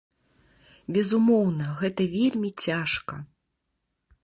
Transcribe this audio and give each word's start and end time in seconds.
Безумоўна, 0.95 1.67
гэта 1.83 2.01
вельмі 2.15 2.49
цяжка. 2.65 3.15